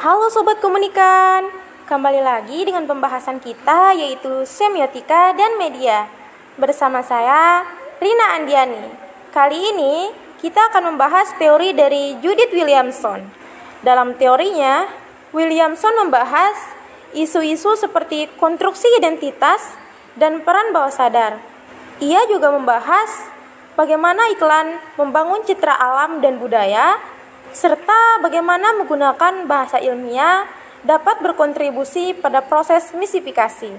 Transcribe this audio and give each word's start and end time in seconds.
Halo 0.00 0.32
Sobat 0.32 0.64
Komunikan, 0.64 1.52
kembali 1.84 2.24
lagi 2.24 2.64
dengan 2.64 2.88
pembahasan 2.88 3.36
kita 3.36 3.92
yaitu 3.92 4.48
semiotika 4.48 5.36
dan 5.36 5.60
media. 5.60 6.08
Bersama 6.56 7.04
saya, 7.04 7.68
Rina 8.00 8.32
Andiani. 8.32 8.80
Kali 9.28 9.60
ini 9.60 10.08
kita 10.40 10.72
akan 10.72 10.96
membahas 10.96 11.36
teori 11.36 11.76
dari 11.76 12.16
Judith 12.24 12.48
Williamson. 12.48 13.28
Dalam 13.84 14.16
teorinya, 14.16 14.88
Williamson 15.36 15.92
membahas 16.00 16.56
isu-isu 17.12 17.76
seperti 17.76 18.32
konstruksi 18.40 18.88
identitas 18.96 19.60
dan 20.16 20.40
peran 20.40 20.72
bawah 20.72 20.96
sadar. 20.96 21.36
Ia 22.00 22.24
juga 22.24 22.48
membahas 22.48 23.28
bagaimana 23.76 24.32
iklan 24.32 24.80
membangun 24.96 25.44
citra 25.44 25.76
alam 25.76 26.24
dan 26.24 26.40
budaya 26.40 26.96
serta 27.50 28.22
bagaimana 28.22 28.78
menggunakan 28.78 29.46
bahasa 29.50 29.82
ilmiah 29.82 30.46
dapat 30.86 31.20
berkontribusi 31.20 32.16
pada 32.16 32.40
proses 32.40 32.94
misifikasi. 32.96 33.74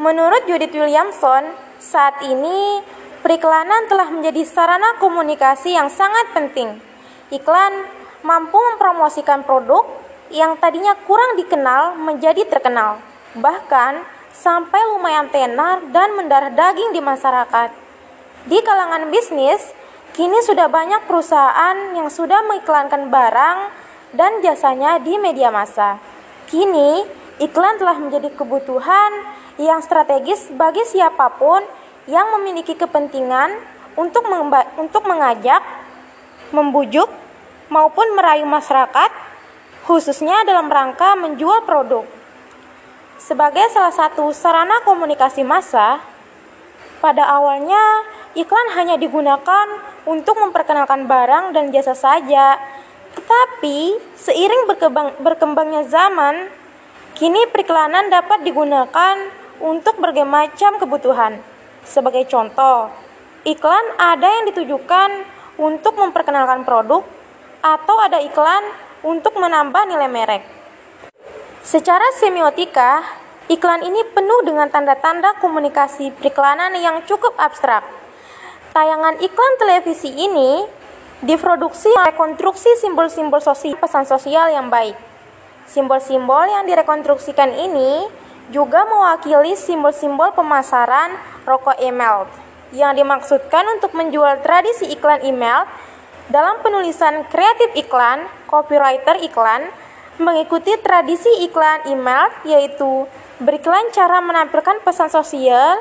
Menurut 0.00 0.42
Judith 0.50 0.74
Williamson, 0.74 1.54
saat 1.78 2.18
ini 2.26 2.82
periklanan 3.22 3.86
telah 3.86 4.10
menjadi 4.10 4.42
sarana 4.42 4.98
komunikasi 4.98 5.76
yang 5.76 5.86
sangat 5.86 6.34
penting. 6.34 6.82
Iklan 7.30 7.86
mampu 8.26 8.58
mempromosikan 8.58 9.46
produk 9.46 9.86
yang 10.34 10.58
tadinya 10.58 10.98
kurang 11.06 11.38
dikenal 11.38 11.94
menjadi 11.94 12.42
terkenal, 12.48 12.98
bahkan 13.38 14.02
sampai 14.34 14.82
lumayan 14.90 15.30
tenar 15.30 15.78
dan 15.94 16.18
mendarah 16.18 16.50
daging 16.50 16.90
di 16.90 16.98
masyarakat. 16.98 17.70
Di 18.50 18.58
kalangan 18.60 19.08
bisnis, 19.14 19.72
Kini 20.14 20.46
sudah 20.46 20.70
banyak 20.70 21.10
perusahaan 21.10 21.74
yang 21.90 22.06
sudah 22.06 22.46
mengiklankan 22.46 23.10
barang 23.10 23.58
dan 24.14 24.38
jasanya 24.46 25.02
di 25.02 25.18
media 25.18 25.50
massa. 25.50 25.98
Kini, 26.46 27.02
iklan 27.42 27.82
telah 27.82 27.98
menjadi 27.98 28.30
kebutuhan 28.30 29.10
yang 29.58 29.82
strategis 29.82 30.54
bagi 30.54 30.86
siapa 30.86 31.34
pun 31.34 31.66
yang 32.06 32.30
memiliki 32.38 32.78
kepentingan 32.78 33.58
untuk 33.98 34.22
untuk 34.78 35.02
mengajak, 35.02 35.66
membujuk, 36.54 37.10
maupun 37.66 38.14
merayu 38.14 38.46
masyarakat, 38.46 39.10
khususnya 39.82 40.46
dalam 40.46 40.70
rangka 40.70 41.18
menjual 41.18 41.66
produk. 41.66 42.06
Sebagai 43.18 43.66
salah 43.74 43.90
satu 43.90 44.30
sarana 44.30 44.78
komunikasi 44.86 45.42
massa, 45.42 45.98
pada 47.02 47.26
awalnya 47.34 47.82
iklan 48.34 48.68
hanya 48.74 48.98
digunakan 48.98 49.66
untuk 50.04 50.36
memperkenalkan 50.38 51.06
barang 51.06 51.54
dan 51.54 51.70
jasa 51.70 51.94
saja. 51.94 52.58
Tetapi, 53.14 53.98
seiring 54.18 54.66
berkembang, 54.66 55.08
berkembangnya 55.22 55.86
zaman, 55.86 56.50
kini 57.14 57.46
periklanan 57.54 58.10
dapat 58.10 58.42
digunakan 58.42 59.16
untuk 59.62 59.96
berbagai 60.02 60.26
macam 60.26 60.82
kebutuhan. 60.82 61.38
Sebagai 61.86 62.26
contoh, 62.26 62.90
iklan 63.46 63.86
ada 64.02 64.26
yang 64.26 64.44
ditujukan 64.50 65.10
untuk 65.62 65.94
memperkenalkan 65.94 66.66
produk 66.66 67.06
atau 67.62 67.96
ada 68.02 68.18
iklan 68.18 68.66
untuk 69.06 69.38
menambah 69.38 69.86
nilai 69.86 70.10
merek. 70.10 70.42
Secara 71.62 72.04
semiotika, 72.18 73.00
iklan 73.46 73.86
ini 73.86 74.04
penuh 74.10 74.42
dengan 74.42 74.68
tanda-tanda 74.68 75.38
komunikasi 75.38 76.12
periklanan 76.18 76.74
yang 76.76 77.00
cukup 77.06 77.32
abstrak. 77.38 78.03
Tayangan 78.74 79.22
iklan 79.22 79.54
televisi 79.54 80.10
ini 80.10 80.66
diproduksi 81.22 81.94
rekonstruksi 81.94 82.74
simbol-simbol 82.82 83.38
sosial 83.38 83.78
pesan 83.78 84.02
sosial 84.02 84.50
yang 84.50 84.66
baik. 84.66 84.98
Simbol-simbol 85.70 86.42
yang 86.50 86.66
direkonstruksikan 86.66 87.54
ini 87.54 88.02
juga 88.50 88.82
mewakili 88.82 89.54
simbol-simbol 89.54 90.34
pemasaran 90.34 91.14
rokok 91.46 91.78
email 91.78 92.26
yang 92.74 92.98
dimaksudkan 92.98 93.62
untuk 93.78 93.94
menjual 93.94 94.42
tradisi 94.42 94.90
iklan 94.90 95.22
email 95.22 95.70
dalam 96.26 96.58
penulisan 96.58 97.22
kreatif 97.30 97.78
iklan, 97.78 98.26
copywriter 98.50 99.22
iklan 99.22 99.70
mengikuti 100.18 100.74
tradisi 100.82 101.30
iklan 101.46 101.86
email 101.86 102.26
yaitu 102.42 103.06
beriklan 103.38 103.86
cara 103.94 104.18
menampilkan 104.18 104.82
pesan 104.82 105.14
sosial 105.14 105.78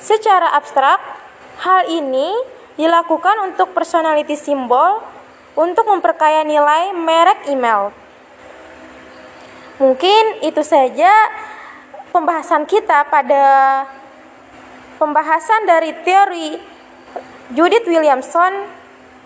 secara 0.00 0.56
abstrak 0.56 1.21
Hal 1.62 1.86
ini 1.86 2.34
dilakukan 2.74 3.38
untuk 3.46 3.70
personality 3.70 4.34
simbol 4.34 4.98
untuk 5.54 5.86
memperkaya 5.86 6.42
nilai 6.42 6.90
merek 6.90 7.46
email. 7.46 7.94
Mungkin 9.78 10.42
itu 10.42 10.62
saja 10.66 11.10
pembahasan 12.10 12.66
kita 12.66 13.06
pada 13.06 13.44
pembahasan 14.98 15.62
dari 15.62 15.94
teori 16.02 16.58
Judith 17.54 17.86
Williamson. 17.86 18.66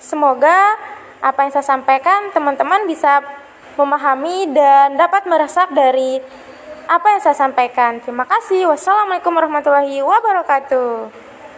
Semoga 0.00 0.76
apa 1.20 1.46
yang 1.46 1.52
saya 1.52 1.68
sampaikan 1.68 2.32
teman-teman 2.32 2.88
bisa 2.88 3.20
memahami 3.76 4.50
dan 4.56 4.96
dapat 4.96 5.28
meresap 5.28 5.68
dari 5.76 6.16
apa 6.88 7.06
yang 7.12 7.20
saya 7.20 7.36
sampaikan. 7.36 8.00
Terima 8.00 8.24
kasih. 8.24 8.72
Wassalamualaikum 8.72 9.32
warahmatullahi 9.32 10.00
wabarakatuh. 10.00 11.31